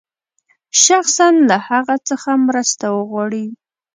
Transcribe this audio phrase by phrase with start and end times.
[0.83, 3.45] شخصاً له هغه څخه مرسته وغواړي.